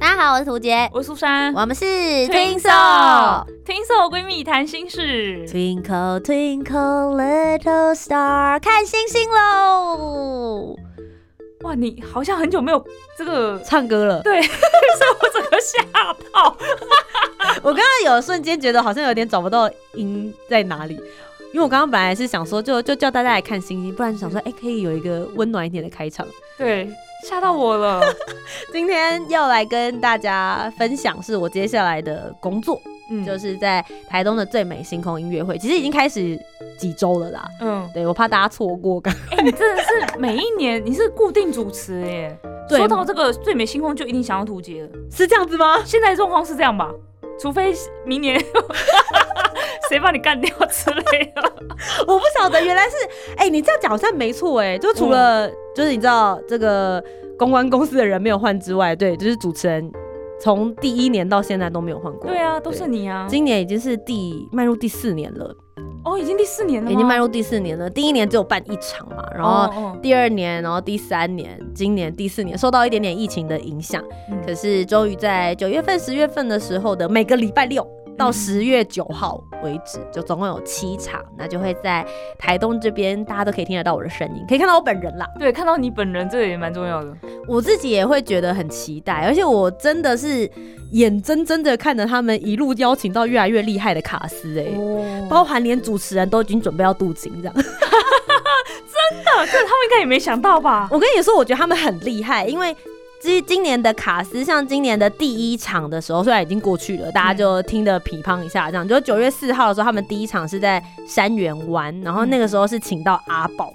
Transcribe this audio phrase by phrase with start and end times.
[0.00, 5.46] 大家好，我是涂杰，我是苏珊，我们是 Twinkle Twinkle 闺蜜谈心事。
[5.46, 10.74] Twinkle Twinkle Little Star，看星星喽！
[11.64, 12.82] 哇，你好像很久没有
[13.18, 15.82] 这个唱歌了，对， 所以我整个吓
[16.32, 16.56] 到。
[17.62, 20.98] 我刚刚有瞬间觉得好像有点找不到音在哪里，
[21.52, 26.26] 因为我刚刚本来是想说就就叫大家来看星星，不然想说哎、可以有一个温暖一点的开场。
[26.56, 26.88] 对，
[27.28, 28.00] 吓到我了。
[28.72, 36.38] 今天要来跟大家分享是我接下来的工作，嗯就是在台东的最美星空音乐会，其实已经开始
[36.78, 37.48] 几周了啦。
[37.60, 42.38] 嗯，对我怕大家错过，刚哎、你真的是每一年你是固定主持耶。
[42.68, 44.88] 对说到这个最美星空，就一定想要图杰了。
[45.10, 45.82] 是这样子吗？
[45.84, 46.88] 现在状况是这样吧？
[47.40, 48.38] 除非明年
[49.88, 51.42] 谁把你干掉之类的。
[52.06, 52.96] 我不晓得，原来是
[53.36, 57.02] 哎、你这样讲好像没错哎，就除了、就是你知道这个
[57.38, 59.90] 公关公司的人没有换之外，对，就是主持人
[60.40, 62.28] 从第一年到现在都没有换过。
[62.28, 63.26] 对啊，都是你啊。
[63.28, 65.54] 今年已经是第迈入第四年了，
[66.04, 67.88] 哦，已经第四年了，已经迈入第四年了。
[67.88, 77.86] 第一年只有办一场嘛，然后第二年，然后第三年，今年第四年受到一点点疫情的影响，嗯可是终于在九月份、十月份的时候的每个礼拜六
[78.20, 82.06] 到嗯十月九号为止，就总共有七场，那就会在
[82.38, 85.26] 台东这边，大家都可以听得到我的声音，可以看到我本人啦。
[85.38, 87.16] 对，看到你本人这个也蛮重要的。
[87.48, 90.48] 我自己也会觉得很期待，而且我真的是
[90.92, 97.54] 眼睁睁的看着他们一路邀请到越来越厉害的卡司、哎、哦包含连主持人都已经准备要镀金这样。
[97.56, 100.88] 真的，这他们应该也没想到吧？
[100.90, 102.76] 我跟你说，我觉得他们很厉害，因为
[103.20, 108.88] 至于今年的卡斯，像今年的第一场的时候，虽然已经过去了，大家就听得噼乓一下，这样。
[108.88, 113.70] 就九月四号的时候，他们第一场是在山园湾，然后那个时候是请到阿宝。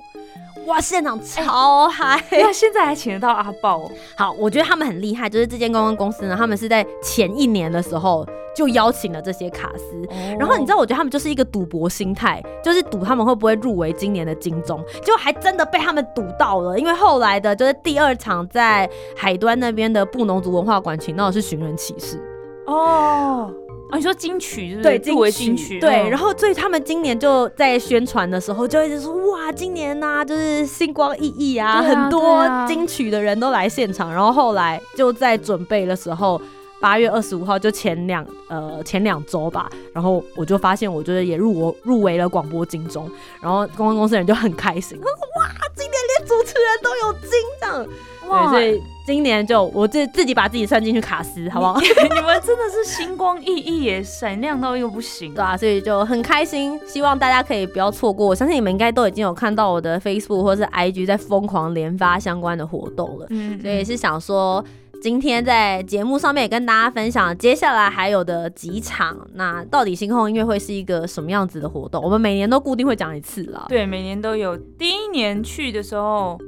[0.66, 2.22] 哇，现场超嗨！
[2.32, 3.78] 那现在还请得到阿豹。
[3.78, 10.02] 哦，好，我觉得他们很厉害，就是这间公关公司呢，他们是在前一年的时候就邀请了这些卡司，
[10.40, 16.80] 然后你知道，我觉得他们就是一个赌博心态，就是赌他们会不会入围今年的金钟，结果还真的被他们赌到了。
[16.80, 22.20] 因为后来的就是第二场在海端那边的布农族文化馆请到的是寻人启事，
[22.66, 23.54] 哦，
[23.92, 24.82] 哦，你说金曲是是？
[24.82, 26.04] 对，金曲，对。
[26.04, 34.12] 嗯然后所以他们今年就在宣传的时候就一直说，哇，今年呐、就是星光熠熠啊，啊很多金曲的人都来现场。
[34.12, 36.42] 然后后来就在准备的时候。
[36.78, 43.10] 八月二十五号就前两呃前两周吧，然后我就发现我就是也入我入围了广播金钟，
[43.42, 47.88] 然后公关公司人就很开心，他说哇，今年连主持人都有金这样，
[48.30, 51.80] 对，所以今年就我自自己把自己算进去卡斯，好不好？
[51.82, 55.34] 你们真的是星光熠熠耶，闪亮到又不行。
[55.34, 58.26] 对啊，所以就很开心，希望大家可以不要错过。
[58.26, 64.64] 我相信你们应该都已经有看到我的 Facebook 或是 IG 在疯狂连发相关的活动了，嗯所以是想说。
[65.02, 72.04] 今天在节目上面也跟大家分享，接下来还有的几场，那到底星空音乐会是一个什么样子的活动？
[72.04, 73.66] 我们每年都固定会讲一次啦。
[73.70, 74.58] 对，每年都有。
[74.58, 76.40] 第一年去的时候，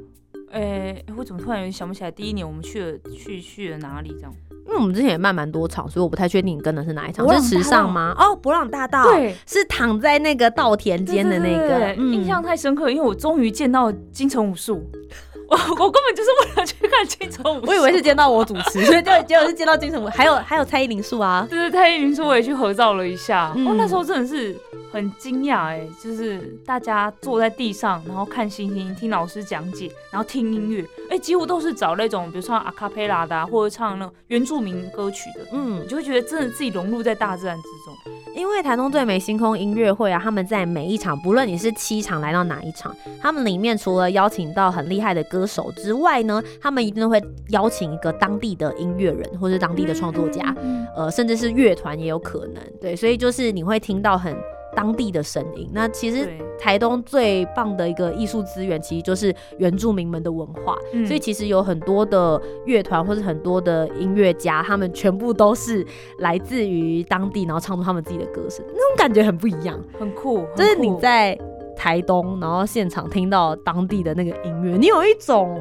[0.52, 2.10] 诶、我怎么突然有点想不起来？
[2.10, 4.10] 第一年我们去了去去了哪里？
[4.16, 4.34] 这样？
[4.66, 8.14] 因为我们之前也办蛮多场，所以我不太确定你跟的是哪一场，是时尚吗？
[8.18, 14.84] 哦，博朗大道，，对，是躺在那个稻田间的那个印象太深刻，因为我终于见到金城武术。
[15.48, 24.54] 我 我根本就是为了去看金城武，我以为是见到我主持，所以就结果 是见到金城武，还有还有蔡依林树啊，对对，蔡依林素我也去合照了一下，嗯哦，那时候真的是
[24.92, 35.80] 很惊讶哎，就是大家坐在地上，然后看星星，听老师讲解，然后听音乐，哎，几乎都是找那种比如唱阿卡贝拉的、啊，或者唱那种原住民歌曲的，嗯。
[35.82, 38.14] 你，就会觉得真的自己融入在大自然之中。
[38.48, 52.62] 因为台东最美星空音乐会啊，他们在每一场，不论你是七场来到哪一场，他们里面除了邀请到很厉害的歌手之外呢，他们一定会邀请一个当地的音乐人或是当地的创作家，嗯呃，甚至是乐团也有可能。
[52.80, 54.34] 对，所以就是你会听到很
[54.78, 55.68] 当地的声音。
[55.72, 60.78] 那其实，台东最棒的一个艺术资源，其实就是原住民们的文化。
[60.92, 65.84] 嗯所以其实有很多的乐团或是很多的音乐家，他们全部都是
[66.18, 69.76] 来自于当地，然后唱出他们自己的歌声，那种感觉很不一样。
[69.98, 71.36] 很酷，就是你在
[71.76, 75.60] 台东，然后现场听到当地的那个音乐，你有一种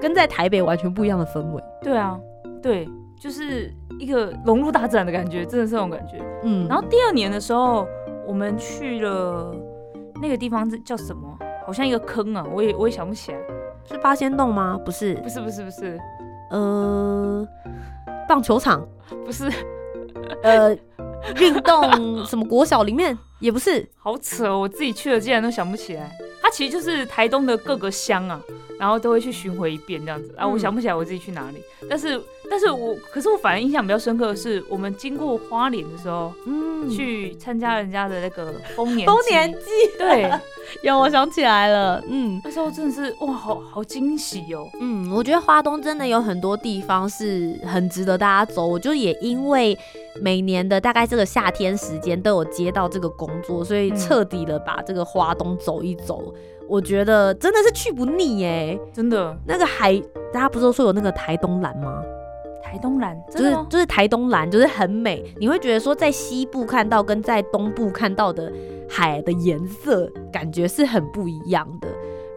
[0.00, 1.60] 跟在台北完全不一样的氛围。
[1.82, 2.16] 对啊，
[2.62, 2.88] 对，
[3.20, 6.22] 就是一个融入大自然的感觉，真的是这种感觉。
[6.44, 7.86] 嗯，然后第二年的时候，
[8.26, 9.54] 我们去了
[10.20, 11.38] 那个地方是叫什么？
[11.66, 13.38] 好像一个坑啊，我也我也想不起来。
[13.86, 14.78] 是八仙洞吗？
[14.84, 15.98] 不是，不是不是不是，
[16.50, 17.46] 呃，
[18.26, 18.86] 棒球场，
[19.24, 19.50] 不是，
[20.42, 20.74] 呃，
[21.38, 26.10] 运动 什么国小里面也不是，好扯哦，我自己去了竟然都想不起来。
[26.40, 28.40] 它其实就是台东的各个乡啊，
[28.78, 32.18] 然后都会去巡回一遍这样子啊，我嗯想不起来我自己去哪里，但是
[32.54, 39.58] 但是我可是我反而印象比较深刻的是，我们经过花莲的时候，嗯，去参加人家的那个丰年丰年祭。
[39.58, 40.30] 祭，对，
[40.82, 42.40] 有我想起来了，嗯。
[42.44, 44.68] 那时候真的是哇，好好惊喜哦。
[44.80, 49.76] 嗯，我觉得花东真的有很多地方是很值得大家走，我就也因为
[50.20, 53.96] 每年的大概这个夏天时间都有接到这个工作，所以嗯。
[53.96, 56.32] 彻底的把这个花东走一走。
[56.68, 60.00] 我觉得真的是去不腻耶、真的，那个海，
[60.32, 62.02] 大家不是都说有那个台东蓝吗？
[62.74, 63.56] 台东蓝就是？
[63.70, 65.22] 就是台东蓝，就是很美。
[65.38, 68.52] 你会觉得说，在西部看到跟在东部看到的
[68.88, 71.86] 海的颜色，感觉是很不一样的。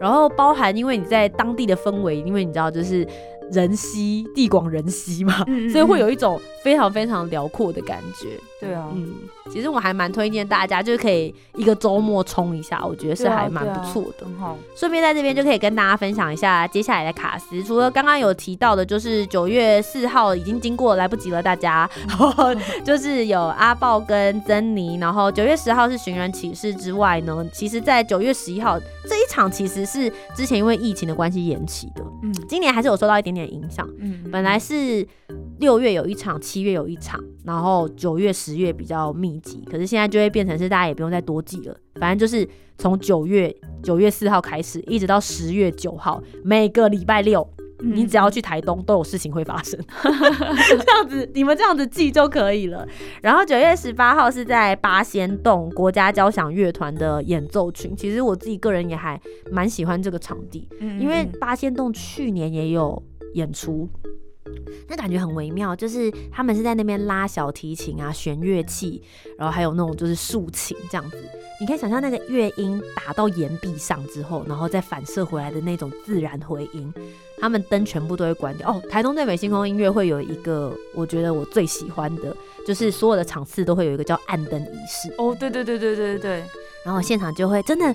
[0.00, 3.04] 然后包含因为你在当地的氛围，因为你知道就是
[3.52, 8.28] 人稀地广人稀嘛，嗯嗯所以会嗯有一种非常非常辽阔的感觉。
[8.60, 9.14] 对啊，嗯，
[9.52, 14.26] 其实我还蛮推荐大家，就是可以一个周末冲一下，我觉得是还蛮不错的。
[14.26, 14.56] 很好。
[14.74, 21.88] 顺便在这边就可以跟大家分享一下接下来的卡司，除了刚刚有提到的，就是九月四号已经经过，来不及了，大家，
[22.84, 28.76] 就是有阿豹跟珍妮，然后九月十号是寻人启事之外呢，其实在九月十一号
[29.08, 33.88] 这一场其实是之前因为疫情的关系延期的，嗯今年还是有收到一点点影响。
[33.98, 35.06] 嗯，本来是
[35.60, 42.48] 六月有一场，七月有一场，然后九月、十月比较密集，可是现在就会变成是大家也不用再多记了，反正就是
[42.78, 47.48] 从九月九月四号开始，一直到十月九号，每个礼拜六，
[47.80, 52.86] 嗯你只要去台东都有事情会发生， 这样子你们这样子记就可以了。
[53.22, 59.20] 然后九月十八号是在八仙洞国家交响乐团的演奏群，其实我自己个人也还
[59.50, 63.00] 蛮喜欢这个场地，嗯因为嗯八仙洞去年也有
[63.38, 63.88] 演出，
[64.88, 69.00] 那感觉很微妙，就是他们是在那边拉小提琴啊、弦乐器，
[69.38, 71.16] 然后还有那种就是竖琴这样子。
[71.60, 76.92] 你可以想象那个乐音打到岩壁上之后，然后再反射回来的那种自然回音，
[77.40, 78.70] 他们灯全部都会关掉。
[78.70, 82.36] 哦，台东最美星空音乐会有一个，我觉得我最喜欢的，
[82.66, 85.12] 就是所有的场次都会有一个叫暗灯仪式。
[85.18, 86.44] 哦，对对对对对对对，
[86.84, 87.92] 然后现场就会真的，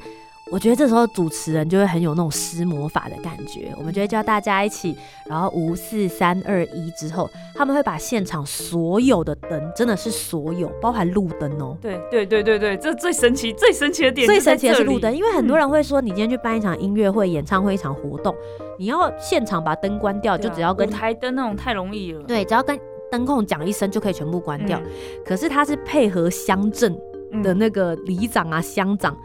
[0.51, 4.95] 我觉得这时候主持人就会很有那种施魔法的感觉，我们就会叫大家一起，
[5.25, 11.75] 然后五四三二一之后，他们会把现场所有的灯，真的是所有，包含路灯哦。
[11.81, 18.36] 对对对对对，这最神奇最神奇的点，最神奇的是路灯，因因为很多人会说，你今天去办一场音乐会、演唱会、一场活动，
[18.78, 22.78] 你要现场把灯关掉，就只要跟舞台灯那种太容易了，对，只要跟
[23.10, 24.78] 灯控讲一声就可以全部关掉。
[24.80, 24.92] 嗯
[25.25, 26.94] 可是他是配合乡镇
[27.42, 29.18] 的嗯那个里长啊、乡长，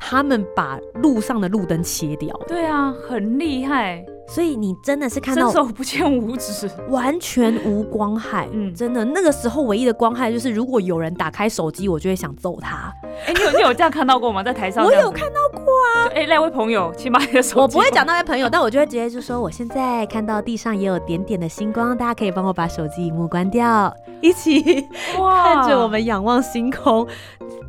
[0.00, 6.70] 他们把路上的路灯切掉，对啊，很厉害，所以你真的是看到伸到手不见五指。
[6.88, 8.48] 完全无光害。
[8.52, 12.92] 嗯真的那个时候唯一的光害就是，如果有人打开手机，我就会想揍他。
[13.26, 14.42] 哎，你有你有这样看到过吗？
[14.42, 15.62] 在台上我有看到过
[15.96, 23.92] 啊，就哎，那位朋友，请把你的手机我不会讲那位朋友，但我就会直接就说，我现在看到地上也有点点的星光，大家可以帮我把手机荧幕关掉，
[24.22, 24.86] 一起
[25.18, 27.06] 哇看着我们仰望星空。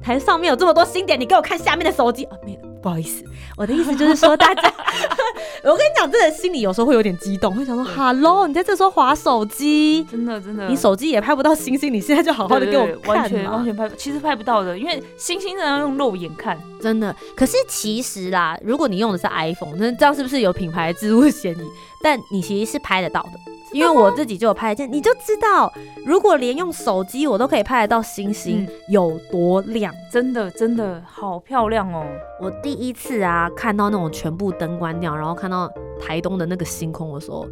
[0.02, 2.38] 台上面有这么多星点，你给我看下面的手机啊？
[2.44, 3.24] 没有，不好意思，
[3.56, 4.74] 我的意思就是说，大家，
[5.64, 16.58] 我跟你讲，真的心里有时候会有点激动，会想说，Hello，你在这时候划手机，真的真的，你手机也拍不到星星，你现在就好好的给我完全完全拍，其实拍不到的，因为星星真的要用肉眼看。
[16.82, 17.16] 真的。
[17.36, 21.62] 可是其实啦，如果你用的是 iPhone，那这样是不是有品牌植入嫌疑？
[22.04, 23.32] 但你其实是拍得到的。
[23.74, 25.72] 因为我自己就有拍得见，你就知道，
[26.06, 29.94] 如果连用手机我都可以拍得到星星、嗯有多亮。
[30.12, 32.06] 真的真的好漂亮哦！
[32.42, 35.68] 我第一次啊看到那种全部灯关掉，然后看到
[36.00, 37.48] 台东的那个星空的时候，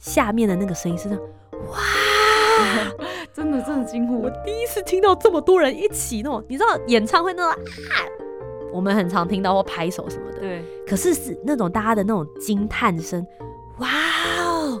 [0.00, 1.22] 下面的那个声音是这样，
[1.70, 1.78] 哇！
[3.32, 7.96] 真的真的惊呼我，第一次听到这么多人一起那种，你知道演唱会那种啊，
[8.72, 13.24] 我们很常听到或拍手什么的，对，可是是那种大家的那种惊叹声，
[13.78, 13.88] 哇
[14.44, 14.80] 哦！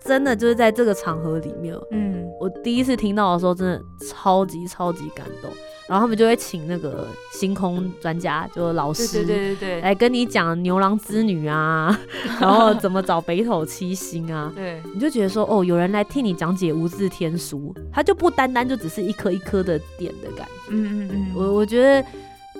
[0.00, 5.50] 真的就是在这个场合里面，嗯，我第一次听到的时候，真的超级超级感动。
[5.88, 11.98] 然后他们就会请那个星空专家，就老对师对对对对，来跟你讲牛郎织女啊，
[12.38, 20.52] 然后怎么找北斗七星啊，对，你就觉得说，哦，有人来替你讲解无字天书，它就不单单就只是一颗一颗的点的感觉。
[20.70, 22.06] 嗯嗯嗯，我我觉得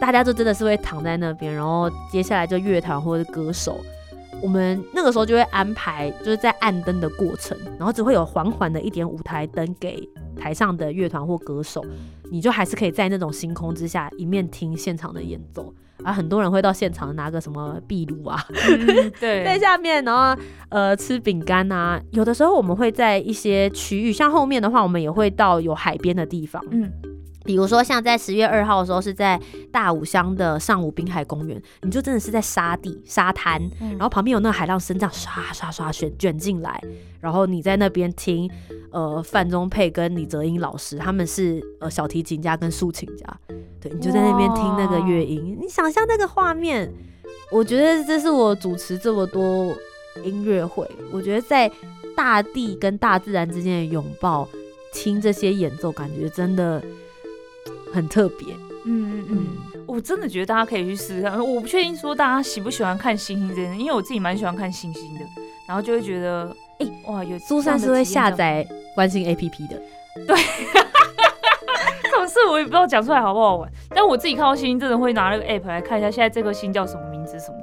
[0.00, 3.78] 大家就真的是会躺在那边，然后接下来就乐团或者歌手
[4.42, 11.84] 我们那个时候就会安排，就是在暗灯的过程，然后只会有缓缓的一点舞台灯给台上的乐团或歌手，
[12.30, 15.72] 你就还是可以在那种星空之下一面听现场的演奏。
[16.04, 22.00] 啊，很多人会到现场拿个什么壁炉啊，嗯 对，在下面，然后呃吃饼干啊。
[22.12, 26.64] 有的时候我们会在一些区域，像后面的话，我们也会到有海边的地方。
[26.70, 26.88] 嗯，
[27.48, 29.40] 比如说像在十月二号的时候，是在
[29.72, 33.92] 大武乡的上武滨海公园，你就真的是在沙地沙滩，嗯。
[33.92, 36.78] 然后旁边有那个海浪声这样刷刷刷卷卷进来，
[37.20, 38.50] 然后你在那边听，
[38.90, 43.26] 呃，范宗沛跟李泽英老师他们是呃小提琴家跟竖琴家，
[43.80, 46.92] 对你就在那边听那个乐音，你想象那个画面，
[47.50, 49.74] 我觉得这是我主持这么多
[50.22, 51.72] 音乐会，我觉得在
[52.14, 54.46] 大地跟大自然之间的拥抱，
[54.92, 56.84] 听这些演奏，感觉真的
[57.92, 58.54] 很特别。
[58.84, 59.46] 嗯嗯嗯，
[59.86, 61.38] 我真的觉得大家可以去试试看。
[61.38, 65.20] 我不确定说大家喜不喜欢看星星这件事，因为我自己蛮喜欢看星星的，
[65.66, 69.82] 然后就会觉得，哎、哇，有苏珊是会下载关心 A P P 的，
[72.02, 73.70] 这种事，我也不知道讲出来好不好玩。
[73.90, 77.57] 但我自己看到星星，真的会拿那个 app 来看一下，现在这颗星叫什么名字，什么。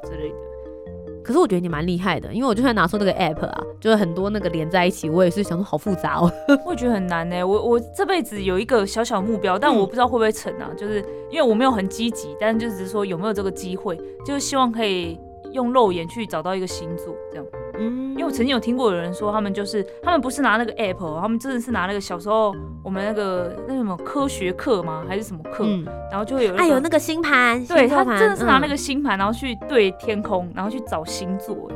[1.26, 6.32] 可是我觉得你蛮厉害的，因为我就算拿出那个 app 啊，就是很多那个连在一起，我也是想说好复杂哦。
[6.64, 10.70] 我也觉得很难呢、我我这辈子有一个小小目标，但嗯我不知道会不会成啊。
[10.78, 15.20] 就是因为我没有很积极，但就只是说有没有这个机会，就是希望可以
[15.52, 17.46] 用肉眼去找到一个星座这样。
[17.78, 25.04] 嗯，因为我曾经有听过有人说，他们就是他们不是拿那个 app，哦他们真的是拿那个小时候我们那个那什么科学课吗？
[25.08, 25.64] 还是什么课？
[25.66, 31.70] 嗯，然后就会有哎，有那个个星盘，对他真的是拿那嗯个星盘，然后去对天空，然后去找星座。
[31.70, 31.76] 哎，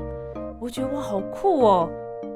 [0.60, 1.90] 我觉得哇，好酷哦！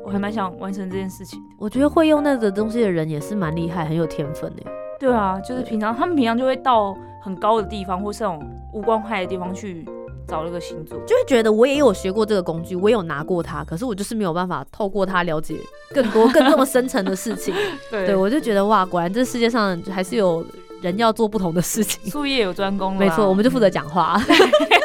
[0.03, 1.41] 我还蛮想完成这件事情。
[1.57, 4.63] 我觉得会用那个东西的人也是蛮厉害，很有天分的。
[4.99, 9.85] 对啊，就是平常他们平常就会到很高的地方，或是那种无光害的地方去
[10.33, 10.97] 找了个星座。
[11.05, 15.59] 就会觉得我也有学过这个工具，我也有拿过它，可是我就是没有办法透过它了解
[15.93, 17.53] 更多、更这么深层的事情。
[17.91, 20.43] 对对，我就觉得哇，果然这世界上还是有
[20.81, 22.09] 人要做不同的事情。
[22.09, 24.19] 术业有专攻，没错，我们就负责讲话。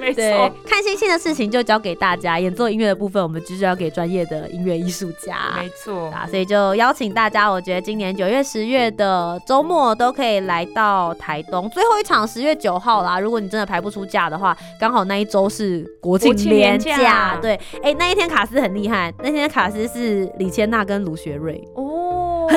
[0.00, 5.54] 没对错，，看星星的事情就交给大家，演奏音乐的部分我们就是要给专业的音乐艺术家。
[5.56, 13.18] 没错，啊，所以就邀请大家，我觉得今年九月、十月的周末都可以来到台东，最后一场十月九号啦。
[13.18, 21.85] 如果你真的排不出假的话，刚好那一周是国庆国庆连连假对，哎、那一天卡斯很厉害，那天卡斯是李千娜跟卢学瑞，哦，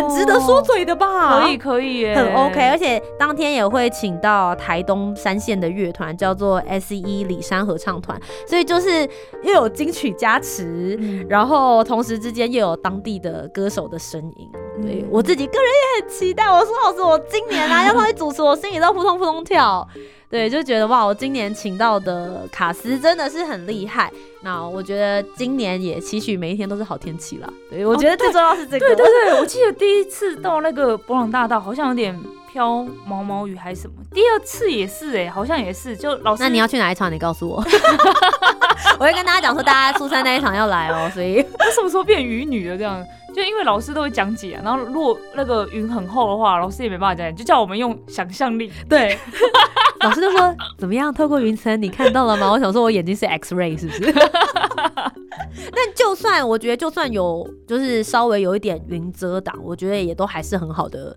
[0.02, 1.42] 很值得说嘴的吧？
[1.42, 7.24] 可以可以耶，很 OK，而且当天也会请到台东三线的乐团，叫做 S.E.
[7.26, 9.08] 里山合唱团，所以就是
[9.44, 14.50] 又有金曲加持，嗯然后同时之间又有当地的歌手的声音。
[14.82, 16.46] 对嗯我自己个人也很期待。
[16.46, 19.86] 我说老师，我今年啊 要上去主持，我心里都扑通扑通跳。
[20.30, 24.12] 对，就觉得哇，我今年请到的卡斯真的是很厉害。
[24.42, 27.50] 那我觉得今年也期许每一天都是好天气啦。
[27.70, 28.86] 对，我觉得最重要是这个。
[28.86, 32.18] 对对对，我记得第一次到那个博朗大道，好像有点
[32.52, 33.96] 飘毛毛雨还是什么。
[34.14, 37.12] 第二次也是哎、好像也是，就老师那你要去哪一场？
[37.12, 37.56] 你告诉我，
[39.00, 41.10] 我会跟大家讲说，大家初三那一场要来哦。
[41.12, 42.78] 所以我什么时候变雨女了？
[42.78, 43.04] 这样
[43.40, 48.70] 就因为老师都会讲解、啊，然后如果那个云很厚的话，老师也没办法讲解，就叫我们用想象力。
[48.90, 49.18] 对，
[50.04, 51.14] 老师就说怎么样？
[51.14, 52.52] 透过云层你看到了吗？
[52.52, 54.12] 我想说我眼睛是 X ray 是不是？
[55.72, 61.16] 但就算我觉得，就算有就是稍微有一点云遮挡，我觉得也都还是很好的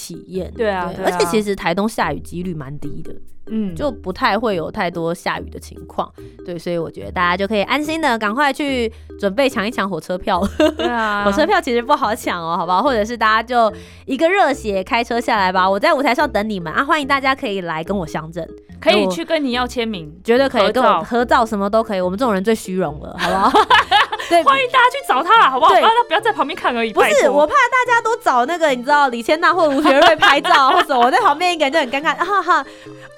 [0.00, 0.50] 体验。
[0.56, 3.14] 对啊对啊而且其实台东下雨几率蛮低的，
[3.48, 6.10] 嗯，就不太会有太多下雨的情况。
[6.46, 10.42] 对，所以我觉得大家就可以安心的赶快去准备抢一抢火车票。
[10.76, 12.82] 对啊， 火车票其实不好抢哦，好不好？
[12.82, 13.72] 或者是大家就
[14.06, 16.82] 一个热血开车下来吧，我在舞台上等你们啊！
[16.84, 18.48] 欢迎大家可以来跟我相认，
[18.80, 22.00] 可以去跟你要签名，绝对可以合跟我合照，什么都可以。
[22.00, 23.50] 我们这种人最虚荣了，好不好？
[24.30, 25.72] 对，欢迎大家去找他啦，好不好？
[25.72, 26.92] 不对要不要在旁边看而已。
[26.92, 32.64] 不是我怕大家都找那个你知道李千娜或吴学瑞拍照， 或者我在旁边一个人就很尴尬，哈哈。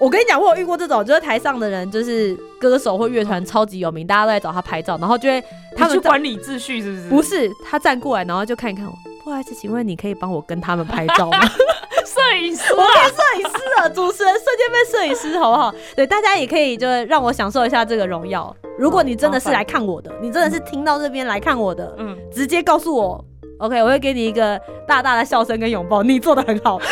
[0.01, 5.41] 我跟你讲，我有遇过这种，就是台上的人就是歌手或乐团超级有名，大家都在找他拍照，然后就会
[5.77, 7.09] 他他们管理秩序是不是？
[7.09, 8.93] 不是他站过来，然后就看一看我。
[9.23, 11.39] 不好意思，请问你可以帮我跟他们拍照吗？
[12.05, 15.73] 摄影师我啊，变摄影师了，主持人瞬间变摄影师，好不好？
[15.95, 18.55] 对，大家也可以就是让我享受一下这个荣耀。
[18.83, 23.25] 如果你真的是来看我的，你真的是听到这边来看我的，嗯，直接告诉我
[23.61, 26.81] ，OK，我会给你一个大大的笑声跟拥抱，你做的很好。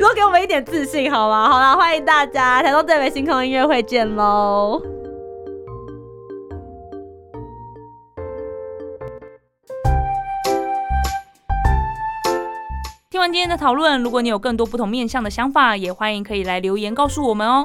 [0.00, 1.48] 多给我们一点自信好吗？
[1.48, 4.82] 好啦，欢迎大家台东最美星空音乐会见喽！
[13.08, 17.64] 听完今天的讨论，如果你有更多不同面向的想法，也欢迎可以来留言告诉我们哦。